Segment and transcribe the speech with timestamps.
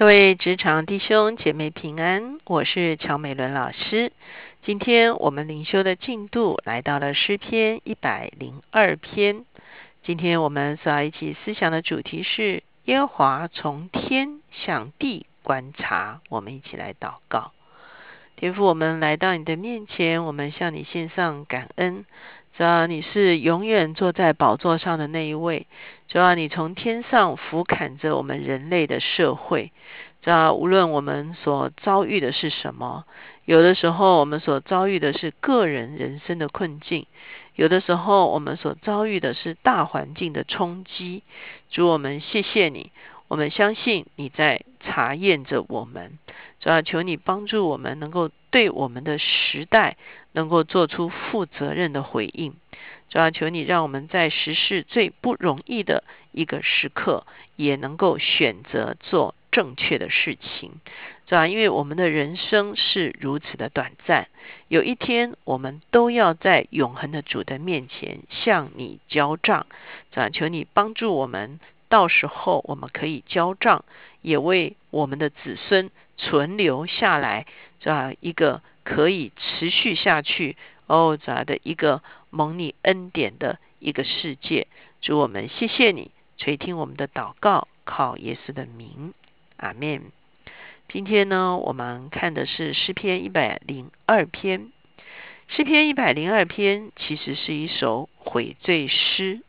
[0.00, 4.12] 各位职场弟兄姐妹平安，我是乔美伦老师。
[4.62, 9.44] 今天我们灵修的进度来到了诗篇一百零二篇。
[10.02, 16.22] 今天我们所要一起思想的主题是耶和华从天向地观察。
[16.30, 17.52] 我们一起来祷告，
[18.36, 22.06] 天父，我们来到你的面前，我们向你献上感恩。
[22.60, 25.66] 主要你是永远坐在宝座上的那一位。
[26.08, 29.72] 主要你从天上俯瞰着我们人类的社会。
[30.20, 33.06] 主要无论我们所遭遇的是什么，
[33.46, 37.06] 有的时候我们所遭遇的是个人人生的困境，
[37.54, 41.22] 有的时候我们所遭遇的是大环境的冲击。
[41.70, 42.92] 主，我们谢谢你，
[43.28, 46.18] 我们相信你在查验着我们。
[46.60, 49.96] 主要求你帮助我们，能够对我们的时代
[50.32, 52.54] 能够做出负责任的回应。
[53.08, 60.72] 主要求你让我们在时事最不容易的一个时刻，也能够选择做正确的事情。
[61.26, 64.28] 主要因为我们的人生是如此的短暂，
[64.68, 69.66] 有一天我们都要在永恒的主的面前向你交账。
[70.12, 71.58] 主要求你帮助我们，
[71.90, 73.84] 到时候我们可以交账，
[74.22, 75.90] 也为我们的子孙。
[76.22, 77.46] 存留下来，
[77.80, 80.54] 这样一个可以持续下去
[80.86, 84.66] 哦，这样的一个蒙你恩典的一个世界。
[85.00, 89.14] 主我们谢谢你垂听我们的祷告，靠耶稣的名，
[89.56, 90.12] 阿门。
[90.90, 94.70] 今天呢，我们看的是诗篇一百零二篇。
[95.48, 99.40] 诗篇一百零二篇其实是一首悔罪诗，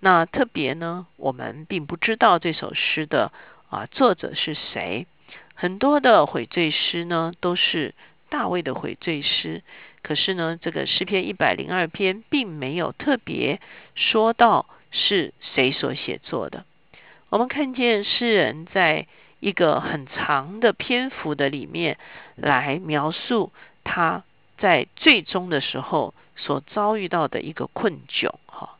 [0.00, 3.32] 那特别呢，我们并不知道这首诗的
[3.68, 5.06] 啊作者是谁。
[5.54, 7.94] 很多的悔罪诗呢，都是
[8.28, 9.62] 大卫的悔罪诗。
[10.02, 13.60] 可是呢，这个诗篇一百零二篇并没有特别
[13.96, 16.64] 说到是谁所写作的。
[17.30, 19.08] 我们看见诗人在
[19.40, 21.98] 一个很长的篇幅的里面
[22.36, 23.52] 来描述
[23.82, 24.22] 他
[24.56, 28.30] 在最终的时候所遭遇到的一个困窘。
[28.46, 28.77] 哈，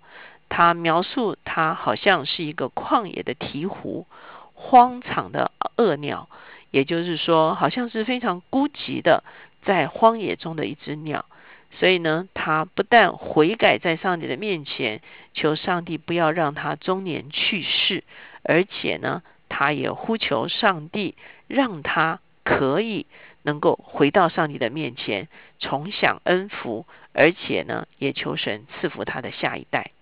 [0.49, 4.07] 他描述他好像是一个旷野的鹈鹕，
[4.55, 6.29] 荒场的恶鸟。
[6.71, 9.25] 也就是说，好像是非常孤寂的，
[9.63, 11.25] 在荒野中的一只鸟。
[11.73, 15.01] 所以呢，他不但悔改在上帝的面前，
[15.33, 18.05] 求上帝不要让他中年去世，
[18.43, 21.15] 而且呢，他也呼求上帝
[21.47, 23.07] 让他可以
[23.43, 25.29] 能够回到上帝的面前，
[25.59, 29.93] 重享恩福，而且呢，也求神赐福他的下一代。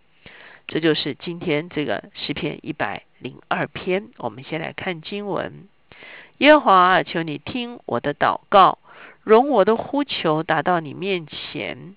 [0.69, 4.09] 这就是今天这个诗篇一百零二篇。
[4.19, 5.69] 我们先来看经文。
[6.38, 8.78] 耶和华，求你听我的祷告，
[9.22, 11.94] 容我的呼求达到你面前。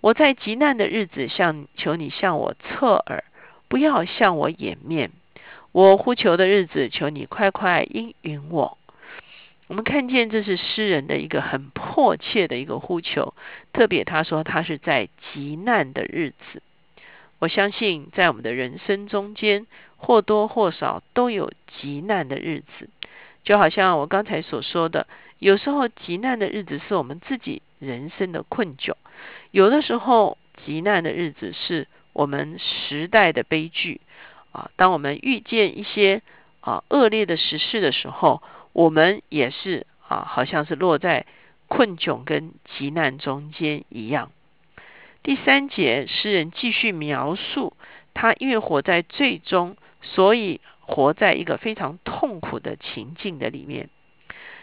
[0.00, 3.24] 我在极难的日子向求你向我侧耳，
[3.68, 5.10] 不要向我掩面。
[5.72, 8.78] 我呼求的日子，求你快快应允我。
[9.66, 13.34] 我们看见这是诗人的一个很迫切的一个呼求，
[13.72, 16.62] 特别他说他是在极难的日子。
[17.40, 22.88] 我相信在我们的人生中间，或多或少都有极难的日子。
[23.42, 25.06] 就好像我刚才所说的，
[25.38, 28.92] 有时候极难的日子是我们自己人生的困窘；
[29.50, 34.02] 有的时候极难的日子是我们时代的悲剧。
[34.52, 36.22] 啊，当我们遇见一些
[36.60, 38.42] 啊恶劣的时事的时候，
[38.72, 41.24] 我们也是啊，好像是落在
[41.68, 44.30] 困窘跟极难中间一样。
[45.22, 47.74] 第三节，诗人继续描述
[48.14, 50.60] 他因为活在最终，所以。
[50.92, 53.88] 活在一个非常痛苦的情境的里面，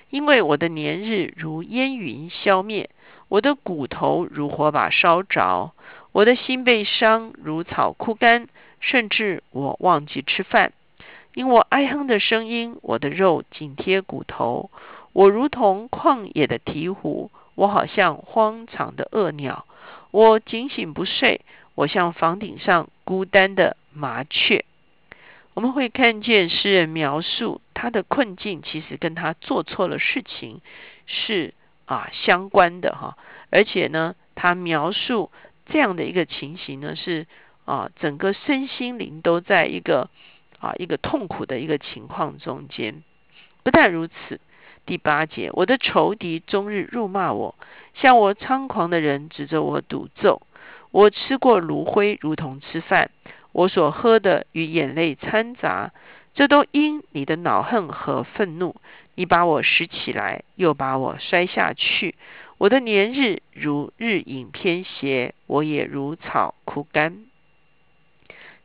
[0.09, 2.90] 因为我的年日如烟云消灭，
[3.29, 5.72] 我的骨头如火把烧着，
[6.12, 8.50] 我的心被伤如草枯干，
[8.81, 10.74] 甚至我忘记吃饭，
[11.34, 14.69] 因我哀哼的声音，我的肉紧贴骨头，
[15.13, 19.66] 我如同旷野的鹈鹕，我好像荒场的恶鸟，
[20.12, 21.41] 我警醒不睡，
[21.75, 24.66] 我像房顶上孤单的麻雀。
[25.53, 30.62] 我们会看见诗人描述他的困境，其实跟他做错了事情
[31.07, 31.54] 是
[31.86, 33.18] 啊相关的哈。
[33.50, 35.31] 而且呢，他描述
[35.65, 37.25] 这样的一个情形呢，是
[37.65, 40.10] 啊整个身心灵都在一个
[40.60, 43.01] 啊一个痛苦的一个情况中间。
[43.63, 44.39] 不但如此，
[44.88, 47.54] 第八节，我的仇敌终日辱骂我，
[47.94, 50.42] 向我猖狂的人指着我赌咒。
[50.92, 53.12] 我吃过炉灰，如同吃饭。
[53.51, 55.92] 我所喝的与眼泪掺杂，
[56.34, 58.78] 这都因你的恼恨和愤怒。
[59.16, 62.16] 你把我拾起来，又把我摔下去。
[62.57, 67.25] 我的年日如日影偏斜，我也如草枯干。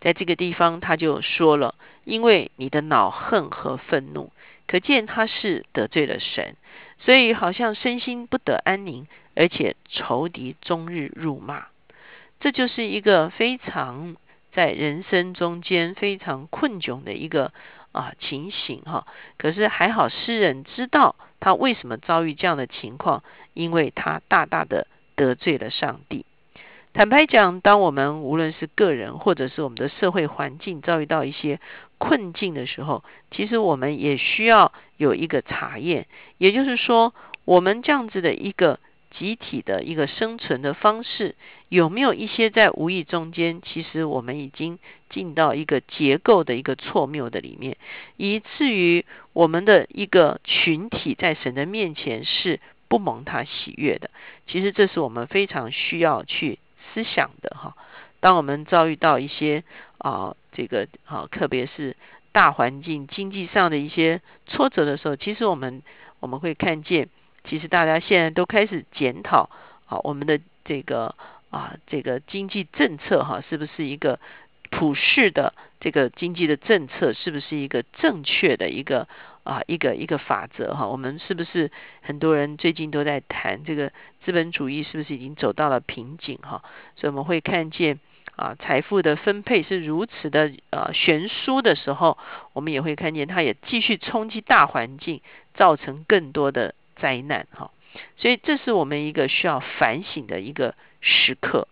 [0.01, 1.75] 在这个地方他就说了，
[2.05, 4.31] 因为你的恼恨和愤怒，
[4.67, 6.57] 可见他是得罪了神，
[6.99, 11.67] 所以好像身心不得安宁，而且仇敌终日辱骂。
[12.41, 14.17] 这就是一个非常
[14.53, 17.53] 在人生中间非常困窘的一个
[17.93, 19.07] 啊情形哈。
[19.39, 23.23] 可是还好，诗人知道他为什么遭遇这样的情况，
[23.55, 26.25] 因为他大大的得罪了上帝。
[26.95, 31.59] 坦白讲，当我们无论是个人或者是我们的社会环境遭遇到一些
[32.03, 36.07] 困境的时候，其实我们也需要有一个查验，
[36.39, 37.15] 也就是说，
[37.45, 38.81] 我们这样子的一个。
[39.19, 41.35] 集体的一个生存的方式，
[41.69, 44.79] 有没有一些在无意中间，其实我们已经
[45.11, 47.77] 进到一个结构的一个错谬的里面，
[48.17, 52.59] 以至于我们的一个群体在神的面前是
[52.89, 54.09] 不蒙他喜悦的。
[54.47, 56.59] 其实这是我们非常需要去
[56.95, 57.77] 思想的哈。
[58.21, 59.63] 当我们遭遇到一些
[59.99, 61.97] 啊这个啊，特别是
[62.31, 65.83] 大环境经济上的一些挫折的时候，其实我们
[66.21, 67.09] 我们会看见。
[67.45, 69.51] 其实大家现在都开始检讨
[69.87, 71.17] 啊，我们的这个
[71.51, 74.21] 啊这个经济政策哈，是不是一个
[74.71, 79.09] 普世的这个经济的政策，是不是一个正确的一个
[79.43, 80.87] 啊一个一个法则哈？
[80.87, 83.93] 我们是不是很多人最近都在谈这个
[84.25, 86.63] 资本主义是不是已经走到了瓶颈哈？
[86.95, 87.99] 所以我们会看见
[88.43, 92.19] 啊财富的分配是如此的呃悬殊的时候，
[92.53, 95.21] 我们也会看见它也继续冲击大环境，
[95.55, 96.75] 造成更多的。
[96.95, 97.73] 灾难哈，
[98.17, 101.67] 所以这是我们一个需要反省的一个时刻。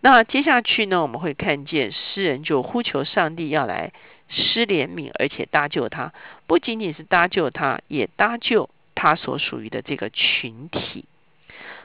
[0.00, 3.92] 那接下去呢，我们会看见诗人就呼求上帝要来
[4.28, 6.12] 施怜悯，而且搭救他，
[6.48, 11.04] 不仅仅是搭救他，也搭救他所属于的这个群体。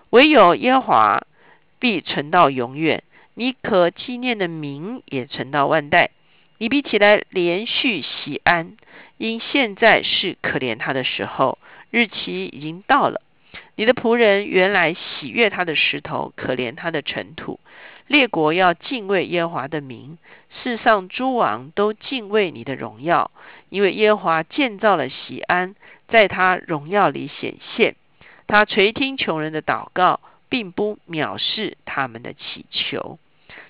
[0.10, 1.28] 唯有耶和华
[1.78, 3.04] 必存到永远，
[3.36, 6.10] 你可纪念的名也存到万代。
[6.58, 8.78] 你比起来连续喜安，
[9.18, 11.58] 因现在是可怜他的时候。
[11.92, 13.22] 日期已经到了，
[13.76, 17.60] 你的仆人原来喜悦他的石头，可怜他的尘土。
[18.08, 20.18] 列国要敬畏耶和华的名，
[20.64, 23.32] 世上诸王都敬畏你的荣耀，
[23.70, 25.76] 因为耶和华建造了喜安，
[26.08, 27.96] 在他荣耀里显现。
[28.48, 33.20] 他垂听穷人的祷告，并不藐视他们的祈求。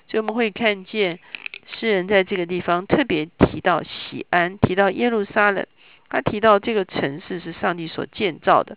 [0.08, 1.18] 所以我们会看见
[1.66, 5.66] 诗人在这个地方特别提到喜安，提到耶路撒冷。
[6.08, 8.76] 他提到这个城市是上帝所建造的，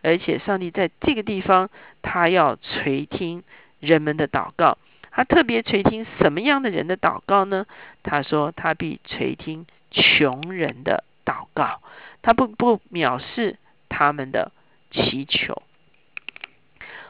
[0.00, 1.70] 而且上帝在这个地方，
[2.02, 3.42] 他要垂听
[3.80, 4.78] 人们的祷告。
[5.10, 7.66] 他特别垂听什么样的人的祷告呢？
[8.04, 11.82] 他说他必垂听穷人的祷告，
[12.22, 13.56] 他不不藐视
[13.88, 14.52] 他们的
[14.92, 15.60] 祈求。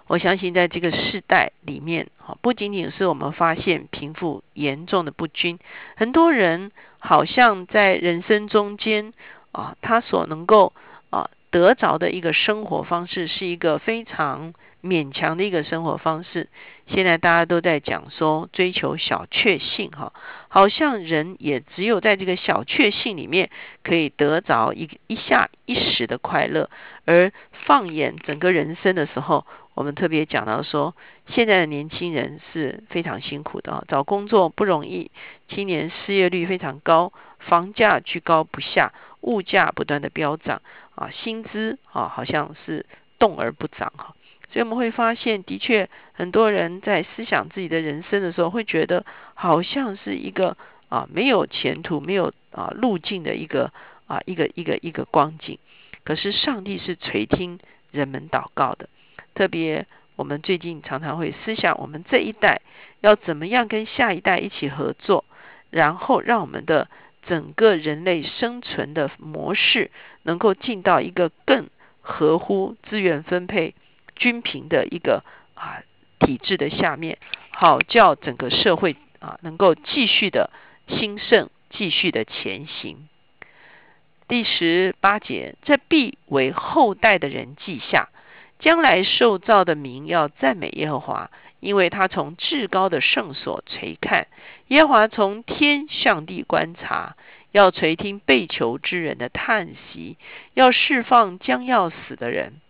[0.08, 5.58] 我相信在这个世代里面，哈，不仅仅是我们发现贫富严重的不均，
[5.96, 9.12] 很多人好像在人生中间。
[9.50, 10.74] 啊，他所能够
[11.08, 14.52] 啊得着的一个生活方式，是一个非常
[14.82, 16.48] 勉强的一个生活方式。
[16.86, 20.12] 现在大家都在讲说追求小确幸，哈，
[20.48, 23.50] 好像人也只有在这个小确幸里面
[23.82, 26.68] 可以得着一一下一时的快乐。
[27.06, 29.46] 而放眼整个人生的时候，
[29.78, 30.96] 我们特别讲到说，
[31.28, 35.12] 现在的年轻人是非常辛苦的，找工作不容易，
[35.48, 38.92] 青年失业率非常高，房价居高不下。
[39.20, 40.62] 物价不断的飙涨
[40.94, 42.86] 啊，薪资啊好像是
[43.18, 44.14] 动而不涨哈，
[44.52, 49.04] 所以我们会发现，的确很多人在思想自己的人生的时候，会觉得
[49.34, 50.56] 好像是一个
[50.88, 53.72] 啊没有前途、没有啊路径的一个
[54.06, 55.58] 啊一个一个一个光景。
[56.04, 57.58] 可是上帝是垂听
[57.90, 58.88] 人们祷告的，
[59.38, 62.60] 特别我们最近常常会思想，我们这一代
[63.00, 65.24] 要怎么样跟下一代一起合作，
[65.70, 66.88] 然后让我们的。
[67.26, 69.90] 整个人类生存的模式
[70.22, 71.68] 能够进到一个更
[72.00, 73.74] 合乎资源分配
[74.16, 75.82] 均平的一个啊
[76.20, 77.18] 体制的下面，
[77.50, 80.48] 好叫整个社会啊能够继续的
[80.86, 83.06] 兴盛，继续的前行。
[84.26, 88.08] 第十八节，这必为后代的人记下，
[88.58, 91.30] 将来受造的民要赞美耶和华。
[91.60, 94.28] 因为他从至高的圣所垂看，
[94.68, 97.16] 耶和华从天向地观察，
[97.50, 100.16] 要垂听被囚之人的叹息，
[100.54, 102.60] 要释放将要死的人，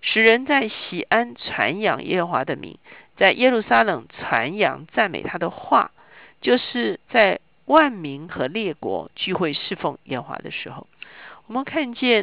[0.00, 2.78] 使人在喜安传扬耶和华的名，
[3.16, 5.90] 在耶路撒冷传扬赞美他的话，
[6.40, 10.86] 就是在万民和列国聚会侍奉耶和华的时候，
[11.48, 12.22] 我们看见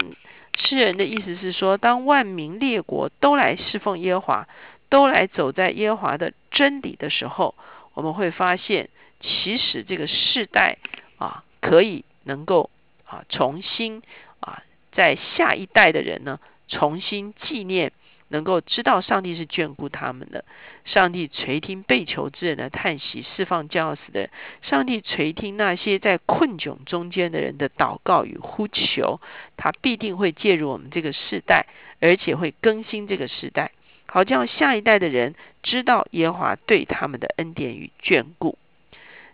[0.57, 4.47] 诗人的意思是说，当万民列国都来侍奉耶华。
[4.89, 7.55] 都来走在耶华的真理的时候，
[7.93, 8.87] 我们会发现，
[9.19, 10.77] 其实这个世代
[11.17, 12.69] 啊，可以能够
[13.03, 14.01] 啊重新
[14.39, 17.91] 啊在下一代的人呢重新纪念。
[18.29, 20.43] 能够知道上帝是眷顾他们的，
[20.86, 24.29] 上帝垂听被囚之人的叹息，释放将要死的人。
[24.62, 29.22] 上帝垂听那些在困窘中间的人的祷告与呼求，
[29.55, 31.67] 他必定会介入我们这个世代，
[32.01, 33.72] 而且会更新这个时代，
[34.07, 38.57] 好叫下一代的人知道耶和华对他们的恩典与眷顾。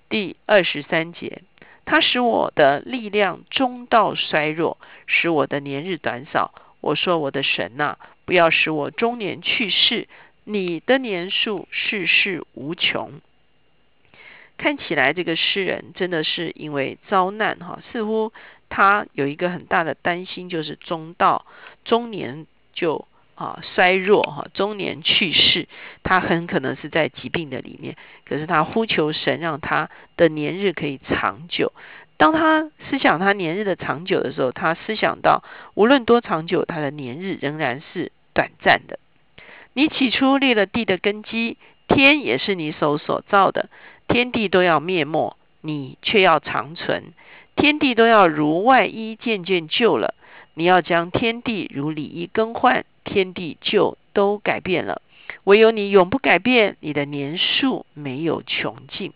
[0.09, 1.41] 第二十三节，
[1.85, 6.53] 他使我的力量中道衰弱，使我的年日短少。
[6.81, 7.97] 我说我的神呐。
[8.25, 10.07] 不要使我中年去世，
[10.43, 13.21] 你的年数世世无穷。
[14.55, 18.31] 看起来这个诗人真的是因为遭难哈，似乎
[18.69, 21.45] 他有一个很大的担心，就是中道
[21.83, 25.67] 中年就啊衰弱哈，中年去世，
[26.03, 27.97] 他很可能是在疾病的里面。
[28.25, 31.73] 可是他呼求神，让他的年日可以长久。
[32.17, 35.43] 当他思想他年日的长久的时候，他思想到
[35.73, 38.99] 无论多长久，他的年日仍然是短暂的。
[39.73, 43.69] 你起初立了地的根基，天也是你手所造的，
[44.07, 47.13] 天地都要灭没，你却要长存。
[47.55, 50.13] 天地都要如外衣渐渐旧了，
[50.53, 55.01] 你要将天地如里衣更换，天地就都改变了。
[55.45, 59.11] 唯有你永不改变，你的年数没有穷尽。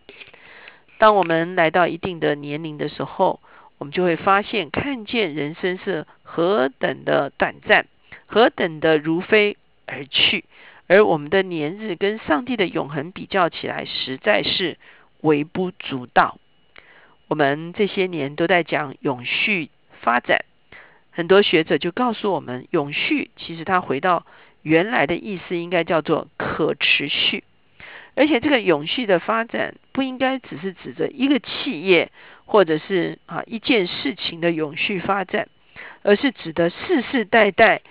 [0.98, 3.40] 当我们来到一定的年龄的时候，
[3.78, 7.86] 我们就会发现，看见人生是何等的短暂，
[8.26, 10.46] 何等的如飞而去，
[10.88, 14.78] 而我们的年日跟上帝的永恒比较起来，实在是
[15.22, 16.40] 微不足道。
[17.28, 19.70] 我们这些年都在讲永续
[20.02, 20.46] 发展，
[21.12, 24.26] 很多学者就告诉我们，永续其实它回到
[24.64, 27.44] 原来的意思，应该叫做可持续。
[28.18, 32.12] 而且这个永续的发展不应该只是指着一个企业
[32.46, 35.48] 或者是啊一件事情的永续发展，
[36.02, 37.82] 而是指的世世代代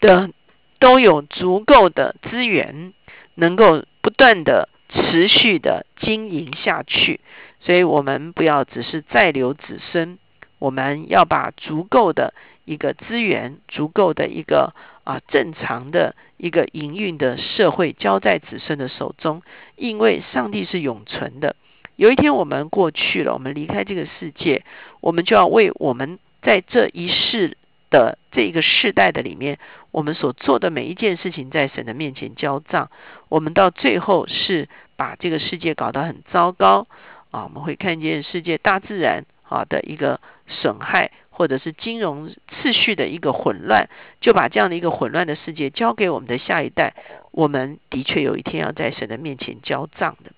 [0.00, 0.30] 的
[0.78, 2.92] 都有足够的资源，
[3.34, 7.18] 能够不断的持续的经营下去。
[7.58, 10.16] 所以我们不要只是再留子孙，
[10.60, 12.34] 我们要把足够的
[12.64, 14.74] 一个资源，足够的一个。
[15.04, 19.42] 啊，正常的一个营运的社会交在子孙的手中，
[19.76, 21.56] 因为上帝是永存的。
[21.96, 24.64] 有一天我们过去了，我们离开这个世界，
[25.00, 27.56] 我们就要为我们在这一世
[27.90, 29.58] 的这一个世代的里面，
[29.90, 32.90] 我们所做的每一件事情，在神的面前交账。
[33.28, 36.86] 我们到最后是把这个世界搞得很糟糕
[37.30, 37.44] 啊！
[37.44, 41.10] 我们会看见世界大自然啊的一个损害。
[41.32, 43.88] 或者是金融次序的一个混乱，
[44.20, 46.94] 就把这样的一个混乱的世界交给我们的下一代。
[47.32, 50.30] 我们的确有一天要在神的面前交账的。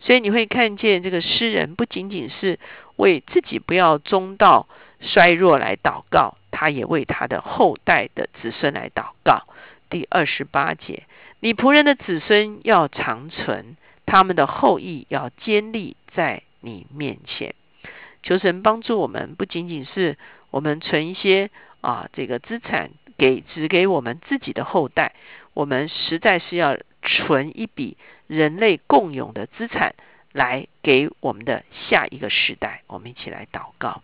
[0.00, 2.58] 所以你会看见这个诗人不仅仅是
[2.96, 4.68] 为自己不要中道
[5.00, 9.44] 衰弱来祷告，他也为他的后代的子孙来祷告。
[9.88, 11.04] 第二十八节，
[11.40, 17.54] 你仆人的子孙要长存，他们的后裔要坚立在你面前。
[18.24, 20.16] 求神帮助我们，不仅仅是
[20.50, 21.50] 我们存一些
[21.82, 25.14] 啊这个资产给只给我们自己的后代，
[25.52, 29.94] 我们实在是要存一笔人类共有的资产
[30.32, 32.82] 来给我们的下一个时代。
[32.86, 34.02] 我们一起来祷告，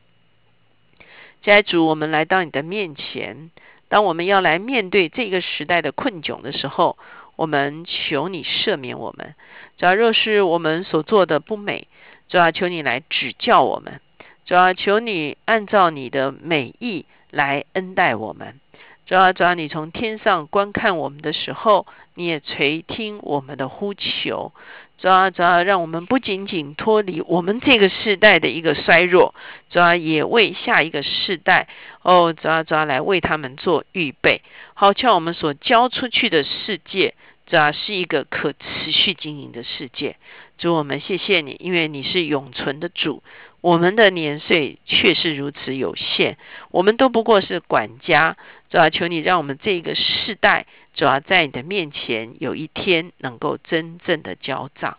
[1.42, 3.50] 家主，我们来到你的面前，
[3.88, 6.98] 当我们要来面对这个时代的困窘的时候，
[7.36, 9.34] 我们求你赦免我们。
[9.78, 11.88] 假若是我们所做的不美，
[12.28, 14.02] 主要求你来指教我们。
[14.44, 18.60] 主要求你按照你的美意来恩待我们。
[19.06, 24.52] 主要主要你从天上观看我们的时候，你也垂听我们的呼求。
[24.98, 29.34] 主要主要让我们不仅仅脱离我们这个世代的一个衰弱，
[29.70, 31.68] 主要也为下一个世代
[32.02, 34.42] 哦，主要主要来为他们做预备。
[34.74, 37.14] 好，像我们所交出去的世界，
[37.46, 40.16] 主要是一个可持续经营的世界。
[40.58, 43.22] 主我们谢谢你，因为你是永存的主。
[43.60, 46.36] 我们的年岁却是如此有限，
[46.70, 48.36] 我们都不过是管家。
[48.70, 54.96] 主要求你让我们这个世代，主要在你的面前，有一天能够真正的交账。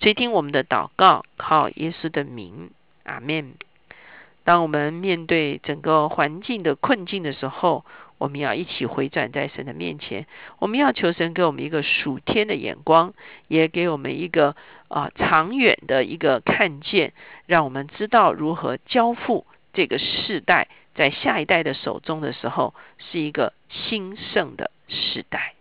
[0.00, 2.70] 垂听我们的祷告，靠耶稣的名，
[3.04, 3.54] 阿门。
[4.44, 7.86] 当我们面对整个环境的困境的时候，
[8.24, 10.26] 我们要一起回转在神的面前。
[10.58, 13.12] 我们要求神给我们一个属天的眼光，
[13.48, 14.56] 也给我们一个
[14.88, 17.12] 啊长远的一个看见，
[17.44, 25.52] 让我们知道如何交付这个世代，在下一代的手中的时候，是一个兴盛的时代。